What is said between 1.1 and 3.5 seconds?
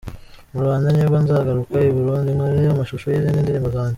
nzagaruka i Burundi nkore amashusho yizindi